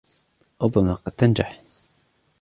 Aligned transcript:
ربما 0.61 0.93
قد 0.93 1.11
تنجح. 1.11 1.61